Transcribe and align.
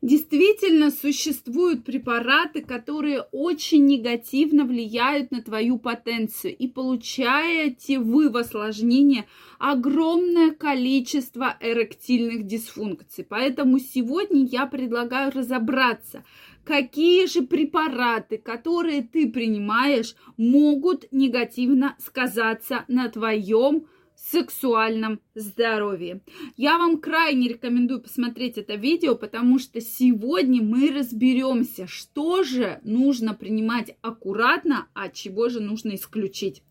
Действительно, 0.00 0.92
существуют 0.92 1.84
препараты, 1.84 2.62
которые 2.62 3.22
очень 3.32 3.84
негативно 3.84 4.64
влияют 4.64 5.32
на 5.32 5.42
твою 5.42 5.76
потенцию, 5.76 6.56
и 6.56 6.68
получаете 6.68 7.98
вы 7.98 8.30
в 8.30 8.36
осложнение 8.36 9.26
огромное 9.58 10.52
количество 10.52 11.56
эректильных 11.60 12.46
дисфункций. 12.46 13.26
Поэтому 13.28 13.80
сегодня 13.80 14.44
я 14.44 14.66
предлагаю 14.66 15.32
разобраться, 15.32 16.22
какие 16.62 17.26
же 17.26 17.42
препараты, 17.42 18.38
которые 18.38 19.02
ты 19.02 19.28
принимаешь, 19.28 20.14
могут 20.36 21.10
негативно 21.10 21.96
сказаться 21.98 22.84
на 22.86 23.08
твоем 23.08 23.88
сексуальном 24.30 25.20
здоровье. 25.34 26.20
Я 26.56 26.78
вам 26.78 26.98
крайне 26.98 27.48
рекомендую 27.48 28.00
посмотреть 28.00 28.58
это 28.58 28.74
видео, 28.74 29.14
потому 29.14 29.58
что 29.58 29.80
сегодня 29.80 30.62
мы 30.62 30.90
разберемся, 30.90 31.86
что 31.86 32.42
же 32.42 32.80
нужно 32.82 33.34
принимать 33.34 33.96
аккуратно, 34.02 34.88
а 34.94 35.08
чего 35.08 35.48
же 35.48 35.60
нужно 35.60 35.94
исключить. 35.94 36.62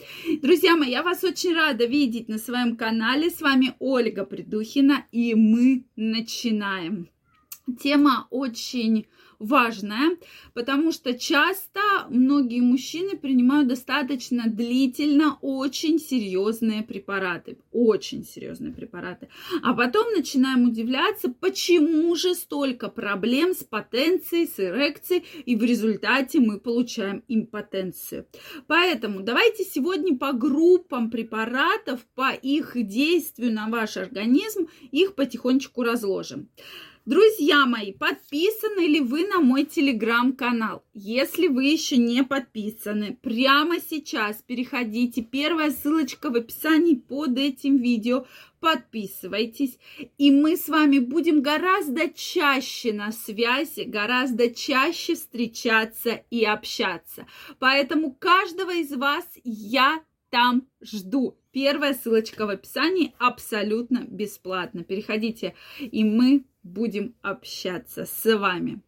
Друзья 0.42 0.76
мои, 0.76 0.92
я 0.92 1.04
вас 1.04 1.24
очень 1.24 1.54
рада 1.54 1.86
видеть 1.86 2.28
на 2.28 2.38
своем 2.38 2.76
канале. 2.76 3.30
С 3.30 3.42
вами 3.42 3.76
Ольга 3.80 4.26
Придухина, 4.26 5.06
и 5.12 5.34
мы 5.36 5.86
начинаем. 5.96 7.10
Тема 7.76 8.28
очень 8.30 9.08
важная, 9.40 10.18
потому 10.54 10.92
что 10.92 11.18
часто 11.18 11.80
многие 12.10 12.62
мужчины 12.62 13.18
принимают 13.18 13.68
достаточно 13.68 14.46
длительно 14.48 15.38
очень 15.42 16.00
серьезные 16.00 16.82
препараты, 16.82 17.58
очень 17.72 18.26
серьезные 18.26 18.74
препараты, 18.74 19.30
а 19.62 19.74
потом 19.74 20.12
начинаем 20.14 20.68
удивляться, 20.68 21.30
почему 21.30 22.16
же 22.16 22.34
столько 22.36 22.90
проблем 22.90 23.54
с 23.54 23.64
потенцией, 23.64 24.48
с 24.48 24.60
эрекцией, 24.60 25.26
и 25.46 25.56
в 25.56 25.64
результате 25.64 26.40
мы 26.40 26.60
получаем 26.60 27.24
импотенцию. 27.28 28.28
Поэтому 28.66 29.22
давайте 29.22 29.64
сегодня 29.64 30.18
по 30.18 30.34
группам 30.34 31.12
препаратов, 31.12 32.06
по 32.16 32.32
их 32.32 32.72
действию 32.76 33.54
на 33.54 33.68
ваш 33.68 33.98
организм, 33.98 34.68
их 34.92 35.16
потихонечку 35.16 35.84
разложим. 35.84 36.50
Друзья 37.08 37.66
мои, 37.66 37.94
подписаны 37.94 38.82
ли 38.82 39.00
вы 39.00 39.26
на 39.26 39.40
мой 39.40 39.64
телеграм-канал? 39.64 40.84
Если 40.94 41.48
вы 41.48 41.64
еще 41.64 41.96
не 41.96 42.22
подписаны, 42.22 43.18
прямо 43.22 43.80
сейчас 43.80 44.44
переходите. 44.46 45.22
Первая 45.22 45.72
ссылочка 45.72 46.30
в 46.30 46.36
описании 46.36 46.96
под 46.96 47.38
этим 47.38 47.78
видео. 47.78 48.26
Подписывайтесь, 48.60 49.80
и 50.18 50.32
мы 50.32 50.58
с 50.58 50.68
вами 50.68 51.00
будем 51.00 51.42
гораздо 51.42 52.10
чаще 52.10 52.92
на 52.92 53.14
связи, 53.14 53.84
гораздо 53.84 54.54
чаще 54.54 55.16
встречаться 55.16 56.26
и 56.30 56.44
общаться. 56.44 57.26
Поэтому 57.60 58.16
каждого 58.20 58.74
из 58.74 58.92
вас 58.92 59.26
я 59.46 60.02
там 60.30 60.68
жду. 60.82 61.38
Первая 61.52 61.94
ссылочка 61.94 62.46
в 62.46 62.50
описании 62.50 63.14
абсолютно 63.18 64.06
бесплатно. 64.08 64.84
Переходите, 64.84 65.56
и 65.80 66.04
мы 66.04 66.46
будем 66.68 67.16
общаться 67.22 68.06
с 68.06 68.38
вами. 68.38 68.82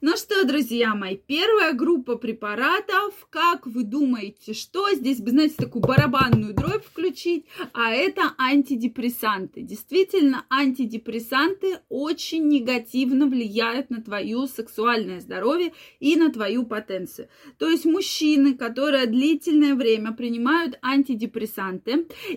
Ну 0.00 0.16
что, 0.16 0.44
друзья 0.44 0.94
мои, 0.94 1.16
первая 1.16 1.72
группа 1.72 2.16
препаратов, 2.16 3.26
как 3.30 3.66
вы 3.66 3.84
думаете, 3.84 4.54
что 4.54 4.92
здесь 4.92 5.20
бы, 5.20 5.30
знаете, 5.30 5.54
такую 5.56 5.82
барабанную 5.82 6.52
дробь 6.54 6.84
включить, 6.84 7.46
а 7.72 7.92
это 7.92 8.34
антидепрессанты. 8.38 9.62
Действительно, 9.62 10.44
антидепрессанты 10.50 11.78
очень 11.88 12.48
негативно 12.48 13.26
влияют 13.26 13.90
на 13.90 14.02
твое 14.02 14.46
сексуальное 14.46 15.20
здоровье 15.20 15.72
и 16.00 16.16
на 16.16 16.30
твою 16.30 16.66
потенцию. 16.66 17.28
То 17.58 17.68
есть 17.68 17.84
мужчины, 17.84 18.54
которые 18.54 19.06
длительное 19.06 19.74
время 19.74 20.12
принимают 20.12 20.78
антидепрессанты, 20.82 21.31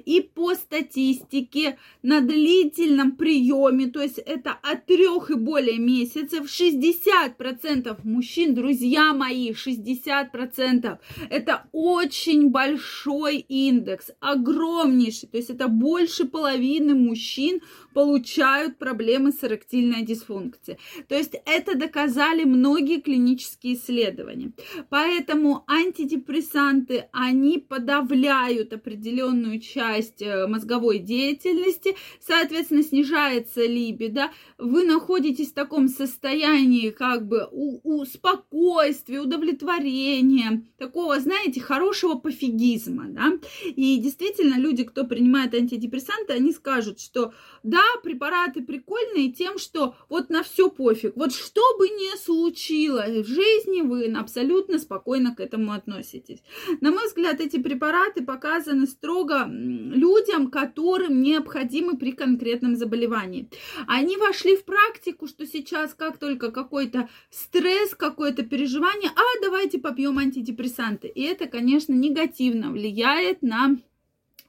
и 0.05 0.21
по 0.21 0.55
статистике 0.55 1.77
на 2.01 2.21
длительном 2.21 3.13
приеме, 3.13 3.87
то 3.87 4.01
есть 4.01 4.17
это 4.17 4.51
от 4.51 4.85
трех 4.85 5.31
и 5.31 5.35
более 5.35 5.77
месяцев, 5.77 6.45
60% 6.45 7.99
мужчин, 8.03 8.55
друзья 8.55 9.13
мои, 9.13 9.51
60%. 9.51 10.97
Это 11.29 11.67
очень 11.71 12.49
большой 12.49 13.37
индекс, 13.37 14.11
огромнейший. 14.19 15.29
То 15.29 15.37
есть 15.37 15.49
это 15.49 15.67
больше 15.67 16.25
половины 16.25 16.95
мужчин 16.95 17.61
получают 17.93 18.77
проблемы 18.77 19.31
с 19.31 19.43
эректильной 19.43 20.03
дисфункцией. 20.03 20.77
То 21.07 21.15
есть 21.15 21.35
это 21.45 21.75
доказали 21.75 22.43
многие 22.43 22.99
клинические 22.99 23.75
исследования. 23.75 24.51
Поэтому 24.89 25.63
антидепрессанты, 25.67 27.07
они 27.11 27.59
подавляют 27.59 28.73
определенную 28.85 29.59
часть 29.59 30.21
э, 30.21 30.45
мозговой 30.47 30.99
деятельности, 30.99 31.95
соответственно, 32.19 32.83
снижается 32.83 33.65
либидо, 33.65 34.31
вы 34.59 34.83
находитесь 34.83 35.51
в 35.51 35.53
таком 35.55 35.87
состоянии 35.87 36.91
как 36.91 37.27
бы 37.27 37.47
у, 37.51 37.79
у 37.83 38.05
спокойствия, 38.05 39.19
удовлетворения, 39.19 40.63
такого, 40.77 41.19
знаете, 41.19 41.61
хорошего 41.61 42.15
пофигизма, 42.15 43.05
да. 43.09 43.33
И 43.63 43.97
действительно, 43.97 44.59
люди, 44.59 44.83
кто 44.83 45.05
принимает 45.05 45.55
антидепрессанты, 45.55 46.33
они 46.33 46.51
скажут, 46.51 46.99
что 46.99 47.33
да, 47.63 47.83
препараты 48.03 48.61
прикольные 48.61 49.31
тем, 49.31 49.57
что 49.57 49.95
вот 50.09 50.29
на 50.29 50.43
все 50.43 50.69
пофиг. 50.69 51.15
Вот 51.15 51.33
что 51.33 51.61
бы 51.79 51.89
ни 51.89 52.15
случилось 52.17 53.25
в 53.25 53.27
жизни, 53.27 53.81
вы 53.81 54.05
абсолютно 54.13 54.77
спокойно 54.77 55.35
к 55.35 55.39
этому 55.39 55.71
относитесь. 55.71 56.43
На 56.81 56.91
мой 56.91 57.07
взгляд, 57.07 57.39
эти 57.39 57.57
препараты 57.57 58.23
показаны 58.23 58.74
строго 58.85 59.45
людям, 59.47 60.51
которым 60.51 61.21
необходимы 61.21 61.97
при 61.97 62.11
конкретном 62.11 62.75
заболевании. 62.75 63.49
Они 63.87 64.17
вошли 64.17 64.57
в 64.57 64.65
практику, 64.65 65.27
что 65.27 65.47
сейчас 65.47 65.93
как 65.93 66.17
только 66.17 66.51
какой-то 66.51 67.07
стресс, 67.29 67.95
какое-то 67.95 68.43
переживание, 68.43 69.11
а 69.15 69.41
давайте 69.41 69.79
попьем 69.79 70.17
антидепрессанты. 70.17 71.07
И 71.07 71.21
это, 71.23 71.47
конечно, 71.47 71.93
негативно 71.93 72.71
влияет 72.71 73.41
на 73.41 73.77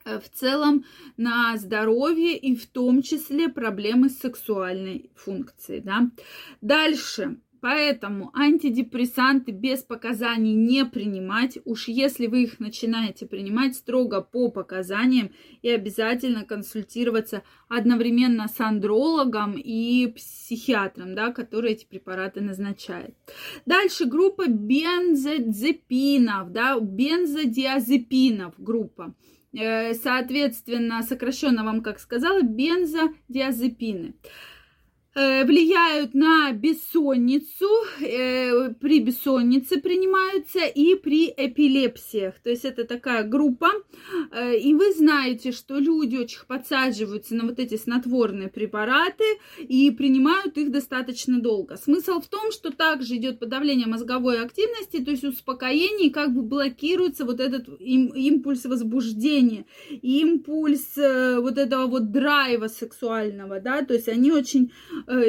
Э, 0.06 0.20
в 0.20 0.31
целом 0.31 0.84
на 1.16 1.56
здоровье 1.56 2.38
и 2.38 2.54
в 2.54 2.66
том 2.66 3.03
числе 3.03 3.48
проблемы 3.48 4.08
с 4.08 4.19
сексуальной 4.19 5.10
функцией. 5.16 5.81
Да? 5.81 6.10
Дальше. 6.60 7.38
Поэтому 7.69 8.31
антидепрессанты 8.32 9.50
без 9.50 9.82
показаний 9.82 10.54
не 10.54 10.84
принимать. 10.84 11.59
Уж 11.65 11.88
если 11.88 12.28
вы 12.28 12.44
их 12.44 12.60
начинаете 12.60 13.27
принимать 13.27 13.75
строго 13.75 14.21
по 14.21 14.53
показаниям 14.53 15.32
и 15.62 15.71
обязательно 15.71 16.44
консультироваться 16.44 17.43
одновременно 17.69 18.47
с 18.47 18.60
андрологом 18.60 19.56
и 19.59 20.06
психиатром, 20.15 21.16
да, 21.16 21.32
который 21.32 21.72
эти 21.72 21.87
препараты 21.87 22.41
назначает. 22.41 23.16
Дальше 23.66 24.05
группа 24.05 24.47
бензодиазепинов, 24.47 26.53
да, 26.53 26.78
бензодиазепинов 26.78 28.55
группа. 28.59 29.12
Э, 29.53 29.93
соответственно, 29.94 31.03
сокращенно 31.03 31.65
вам, 31.65 31.82
как 31.82 31.99
сказала, 31.99 32.43
бензодиазепины. 32.43 34.15
Э, 35.19 35.47
влияют 35.47 36.12
на 36.12 36.53
бессонницу, 36.53 37.71
э, 38.03 38.75
при 38.75 39.00
бессоннице 39.00 39.81
принимаются 39.81 40.66
и 40.66 40.94
при 40.94 41.32
эпилепсиях. 41.34 42.34
То 42.41 42.50
есть 42.50 42.66
это 42.66 42.84
такая 42.84 43.25
группа. 43.25 43.69
Э, 44.31 44.55
и 44.55 44.75
вы 44.75 44.93
знаете, 44.93 45.53
что 45.53 45.78
люди 45.78 46.16
очень 46.16 46.41
подсаживаются 46.47 47.34
на 47.34 47.44
вот 47.44 47.59
эти 47.59 47.78
снотворные 47.78 48.49
препараты 48.49 49.25
и 49.59 49.91
принимают 49.91 50.59
их 50.59 50.71
достаточно 50.71 51.41
долго. 51.41 51.78
Смысл 51.78 52.21
в 52.21 52.29
том, 52.29 52.52
что 52.52 52.70
также 52.70 53.17
идет 53.17 53.38
подавление 53.38 53.87
мозговой 53.87 54.43
активности, 54.43 55.02
то 55.02 55.12
есть 55.12 55.25
успокоение, 55.25 56.08
и 56.08 56.12
как 56.12 56.35
бы 56.35 56.43
блокируется 56.43 57.25
вот 57.25 57.40
этот 57.40 57.69
импульс 57.81 58.67
возбуждения, 58.67 59.64
импульс 60.02 60.94
вот 60.94 61.56
этого 61.56 61.87
вот 61.87 62.11
драйва 62.11 62.69
сексуального, 62.69 63.61
да, 63.61 63.82
то 63.82 63.94
есть 63.94 64.08
они 64.08 64.31
очень 64.31 64.73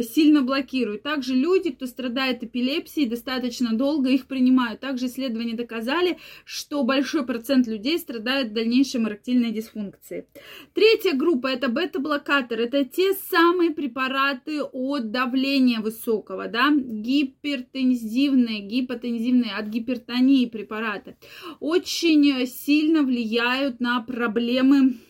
сильно 0.01 0.41
блокируют. 0.41 1.03
Также 1.03 1.35
люди, 1.35 1.71
кто 1.71 1.85
страдает 1.85 2.43
эпилепсией, 2.43 3.07
достаточно 3.07 3.73
долго 3.73 4.09
их 4.09 4.27
принимают. 4.27 4.79
Также 4.79 5.07
исследования 5.07 5.55
доказали, 5.55 6.17
что 6.45 6.83
большой 6.83 7.25
процент 7.25 7.67
людей 7.67 7.97
страдает 7.99 8.49
в 8.49 8.53
дальнейшем 8.53 9.07
эректильной 9.07 9.51
дисфункцией. 9.51 10.25
Третья 10.73 11.13
группа 11.13 11.47
это 11.47 11.69
бета-блокатор. 11.69 12.59
Это 12.59 12.85
те 12.85 13.13
самые 13.13 13.71
препараты 13.71 14.61
от 14.63 15.11
давления 15.11 15.79
высокого, 15.79 16.47
да, 16.47 16.71
гипертензивные, 16.71 18.59
гипотензивные 18.61 19.53
от 19.53 19.67
гипертонии 19.67 20.45
препараты. 20.45 21.17
Очень 21.59 22.45
сильно 22.47 23.03
влияют 23.03 23.79
на 23.79 24.01
проблемы 24.01 24.67
Э, 24.77 25.06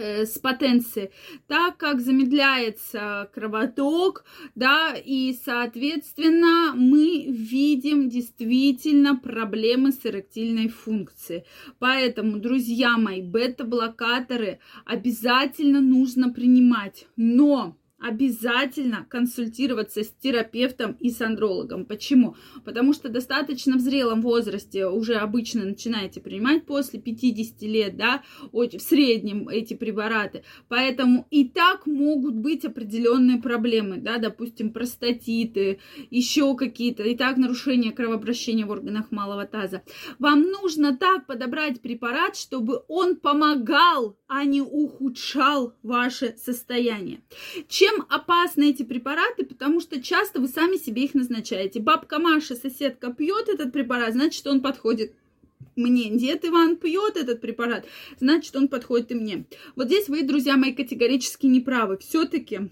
с 0.00 0.38
потенцией, 0.38 1.10
так 1.46 1.76
как 1.76 2.00
замедляется 2.00 3.30
кровоток, 3.34 4.24
да, 4.54 4.94
и, 4.94 5.36
соответственно, 5.44 6.72
мы 6.74 7.26
видим 7.28 8.08
действительно 8.08 9.16
проблемы 9.16 9.92
с 9.92 10.04
эректильной 10.04 10.68
функцией. 10.68 11.44
Поэтому, 11.78 12.38
друзья 12.38 12.96
мои, 12.96 13.22
бета-блокаторы 13.22 14.60
обязательно 14.84 15.80
нужно 15.80 16.32
принимать, 16.32 17.06
но 17.16 17.76
обязательно 18.00 19.06
консультироваться 19.08 20.02
с 20.02 20.08
терапевтом 20.08 20.92
и 20.92 21.10
с 21.10 21.20
андрологом. 21.20 21.84
Почему? 21.84 22.36
Потому 22.64 22.92
что 22.92 23.08
достаточно 23.08 23.76
в 23.76 23.80
зрелом 23.80 24.22
возрасте 24.22 24.86
уже 24.86 25.16
обычно 25.16 25.64
начинаете 25.64 26.20
принимать 26.20 26.64
после 26.64 26.98
50 27.00 27.62
лет, 27.62 27.96
да, 27.96 28.22
в 28.52 28.78
среднем 28.78 29.48
эти 29.48 29.74
препараты. 29.74 30.44
Поэтому 30.68 31.26
и 31.30 31.48
так 31.48 31.86
могут 31.86 32.34
быть 32.34 32.64
определенные 32.64 33.40
проблемы, 33.40 33.98
да, 33.98 34.18
допустим, 34.18 34.72
простатиты, 34.72 35.80
еще 36.10 36.56
какие-то, 36.56 37.02
и 37.02 37.14
так 37.14 37.36
нарушение 37.36 37.92
кровообращения 37.92 38.64
в 38.64 38.70
органах 38.70 39.10
малого 39.10 39.44
таза. 39.46 39.82
Вам 40.18 40.42
нужно 40.42 40.96
так 40.96 41.26
подобрать 41.26 41.80
препарат, 41.82 42.36
чтобы 42.36 42.82
он 42.88 43.16
помогал, 43.16 44.16
а 44.26 44.44
не 44.44 44.62
ухудшал 44.62 45.74
ваше 45.82 46.34
состояние. 46.38 47.20
Чем 47.68 47.89
чем 47.90 48.06
опасны 48.08 48.70
эти 48.70 48.82
препараты? 48.82 49.44
Потому 49.44 49.80
что 49.80 50.00
часто 50.02 50.40
вы 50.40 50.48
сами 50.48 50.76
себе 50.76 51.04
их 51.04 51.14
назначаете. 51.14 51.80
Бабка 51.80 52.18
Маша, 52.18 52.54
соседка, 52.54 53.12
пьет 53.12 53.48
этот 53.48 53.72
препарат, 53.72 54.12
значит, 54.12 54.46
он 54.46 54.60
подходит 54.60 55.12
мне. 55.76 56.10
Дед 56.10 56.44
Иван 56.44 56.76
пьет 56.76 57.16
этот 57.16 57.40
препарат, 57.40 57.86
значит, 58.18 58.54
он 58.56 58.68
подходит 58.68 59.12
и 59.12 59.14
мне. 59.14 59.44
Вот 59.76 59.86
здесь 59.86 60.08
вы, 60.08 60.22
друзья 60.22 60.56
мои, 60.56 60.72
категорически 60.72 61.46
неправы. 61.46 61.98
Все-таки 61.98 62.70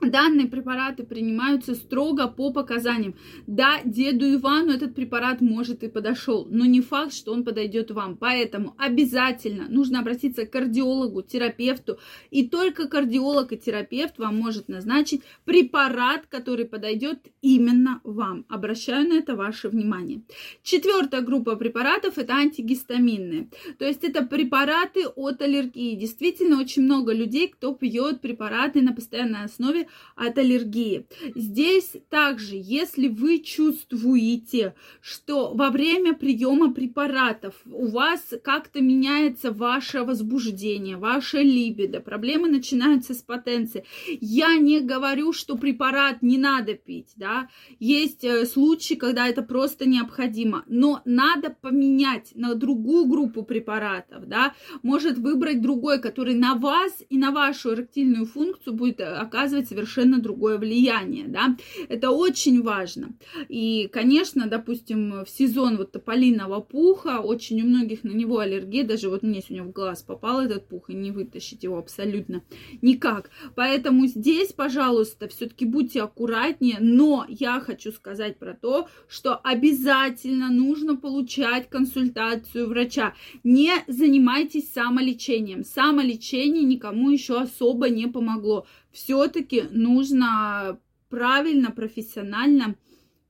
Данные 0.00 0.46
препараты 0.46 1.04
принимаются 1.04 1.74
строго 1.74 2.28
по 2.28 2.52
показаниям. 2.52 3.14
Да, 3.46 3.80
деду 3.84 4.32
Ивану 4.34 4.72
этот 4.72 4.94
препарат 4.94 5.40
может 5.40 5.82
и 5.82 5.88
подошел, 5.88 6.46
но 6.50 6.64
не 6.64 6.80
факт, 6.80 7.14
что 7.14 7.32
он 7.32 7.44
подойдет 7.44 7.90
вам. 7.90 8.16
Поэтому 8.16 8.74
обязательно 8.78 9.66
нужно 9.68 10.00
обратиться 10.00 10.46
к 10.46 10.50
кардиологу, 10.50 11.22
терапевту, 11.22 11.98
и 12.30 12.46
только 12.46 12.88
кардиолог 12.88 13.52
и 13.52 13.56
терапевт 13.56 14.18
вам 14.18 14.36
может 14.36 14.68
назначить 14.68 15.22
препарат, 15.44 16.26
который 16.28 16.66
подойдет 16.66 17.20
именно 17.40 18.00
вам. 18.04 18.44
Обращаю 18.48 19.08
на 19.08 19.14
это 19.14 19.36
ваше 19.36 19.68
внимание. 19.68 20.22
Четвертая 20.62 21.22
группа 21.22 21.56
препаратов 21.56 22.18
это 22.18 22.34
антигистаминные. 22.34 23.48
То 23.78 23.86
есть 23.86 24.04
это 24.04 24.24
препараты 24.24 25.06
от 25.06 25.40
аллергии. 25.42 25.94
Действительно, 25.94 26.60
очень 26.60 26.82
много 26.82 27.12
людей, 27.12 27.48
кто 27.48 27.74
пьет 27.74 28.20
препараты 28.20 28.82
на 28.82 28.92
постоянной 28.92 29.44
основе 29.44 29.83
от 30.16 30.38
аллергии. 30.38 31.06
Здесь 31.34 31.92
также, 32.08 32.56
если 32.56 33.08
вы 33.08 33.38
чувствуете, 33.40 34.74
что 35.00 35.54
во 35.54 35.70
время 35.70 36.14
приема 36.14 36.72
препаратов 36.72 37.54
у 37.66 37.86
вас 37.88 38.34
как-то 38.42 38.80
меняется 38.80 39.50
ваше 39.50 40.02
возбуждение, 40.02 40.96
ваше 40.96 41.38
либидо, 41.38 42.00
проблемы 42.00 42.48
начинаются 42.48 43.14
с 43.14 43.22
потенцией. 43.22 43.84
Я 44.20 44.56
не 44.56 44.80
говорю, 44.80 45.32
что 45.32 45.56
препарат 45.56 46.22
не 46.22 46.38
надо 46.38 46.74
пить, 46.74 47.12
да, 47.16 47.48
есть 47.78 48.24
э, 48.24 48.46
случаи, 48.46 48.94
когда 48.94 49.26
это 49.28 49.42
просто 49.42 49.88
необходимо, 49.88 50.64
но 50.68 51.02
надо 51.04 51.50
поменять 51.50 52.32
на 52.34 52.54
другую 52.54 53.06
группу 53.06 53.42
препаратов, 53.42 54.26
да, 54.26 54.54
может 54.82 55.18
выбрать 55.18 55.60
другой, 55.60 56.00
который 56.00 56.34
на 56.34 56.54
вас 56.54 57.02
и 57.08 57.18
на 57.18 57.30
вашу 57.30 57.74
эректильную 57.74 58.26
функцию 58.26 58.74
будет 58.74 59.00
э, 59.00 59.04
оказывать 59.04 59.68
совершенно 59.74 60.20
другое 60.20 60.58
влияние, 60.58 61.26
да, 61.26 61.56
это 61.88 62.10
очень 62.10 62.62
важно. 62.62 63.08
И, 63.48 63.88
конечно, 63.92 64.46
допустим, 64.46 65.24
в 65.24 65.28
сезон 65.28 65.76
вот 65.76 65.92
тополиного 65.92 66.60
пуха, 66.60 67.18
очень 67.18 67.60
у 67.62 67.66
многих 67.66 68.04
на 68.04 68.12
него 68.12 68.38
аллергия, 68.38 68.84
даже 68.84 69.08
вот 69.08 69.22
мне 69.22 69.40
сегодня 69.40 69.64
в 69.64 69.72
глаз 69.72 70.02
попал 70.02 70.40
этот 70.40 70.68
пух, 70.68 70.90
и 70.90 70.94
не 70.94 71.10
вытащить 71.10 71.64
его 71.64 71.78
абсолютно 71.78 72.42
никак. 72.82 73.30
Поэтому 73.56 74.06
здесь, 74.06 74.52
пожалуйста, 74.52 75.28
все-таки 75.28 75.64
будьте 75.64 76.02
аккуратнее, 76.02 76.76
но 76.80 77.26
я 77.28 77.60
хочу 77.60 77.90
сказать 77.90 78.38
про 78.38 78.54
то, 78.54 78.88
что 79.08 79.34
обязательно 79.36 80.50
нужно 80.50 80.96
получать 80.96 81.68
консультацию 81.68 82.68
врача. 82.68 83.14
Не 83.42 83.72
занимайтесь 83.88 84.72
самолечением. 84.72 85.64
Самолечение 85.64 86.62
никому 86.62 87.10
еще 87.10 87.40
особо 87.40 87.88
не 87.88 88.06
помогло 88.06 88.66
все-таки 88.94 89.63
нужно 89.70 90.78
правильно, 91.08 91.70
профессионально 91.70 92.74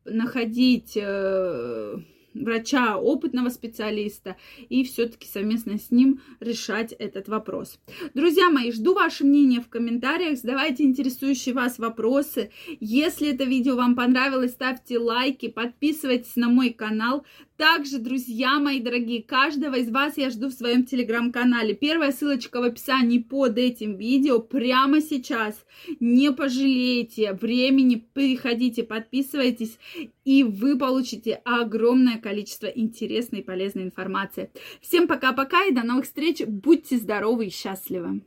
находить 0.05 0.97
э, 0.97 1.99
врача, 2.35 2.97
опытного 2.97 3.49
специалиста, 3.49 4.37
и 4.69 4.85
все-таки 4.85 5.27
совместно 5.27 5.79
с 5.79 5.91
ним 5.91 6.21
решать 6.41 6.93
этот 6.93 7.29
вопрос. 7.29 7.79
Друзья 8.15 8.51
мои, 8.51 8.73
жду 8.73 8.95
ваше 8.95 9.25
мнение 9.25 9.61
в 9.61 9.69
комментариях, 9.69 10.39
задавайте 10.39 10.85
интересующие 10.85 11.55
вас 11.55 11.79
вопросы. 11.79 12.51
Если 12.81 13.33
это 13.33 13.45
видео 13.45 13.77
вам 13.77 13.95
понравилось, 13.95 14.53
ставьте 14.53 14.99
лайки, 14.99 15.49
подписывайтесь 15.49 16.37
на 16.37 16.49
мой 16.49 16.71
канал. 16.71 17.25
Также, 17.57 17.99
друзья 17.99 18.59
мои 18.59 18.81
дорогие, 18.81 19.23
каждого 19.23 19.77
из 19.77 19.89
вас 19.89 20.17
я 20.17 20.31
жду 20.31 20.49
в 20.49 20.53
своем 20.53 20.85
телеграм-канале. 20.85 21.75
Первая 21.75 22.11
ссылочка 22.11 22.61
в 22.61 22.65
описании 22.65 23.19
под 23.19 23.59
этим 23.59 23.97
видео 23.97 24.41
прямо 24.41 25.01
сейчас. 25.01 25.65
Не 26.01 26.33
пожалеете 26.33 27.33
времени, 27.33 28.05
переходите, 28.13 28.83
подписывайтесь, 28.83 29.79
и 30.25 30.43
вы 30.43 30.77
получите 30.77 31.35
огромное 31.45 32.19
количество 32.25 32.67
интересной 32.67 33.41
и 33.41 33.45
полезной 33.45 33.85
информации. 33.85 34.51
Всем 34.81 35.07
пока-пока 35.07 35.65
и 35.67 35.73
до 35.73 35.83
новых 35.83 36.07
встреч. 36.07 36.43
Будьте 36.47 36.97
здоровы 36.97 37.47
и 37.47 37.51
счастливы! 37.51 38.25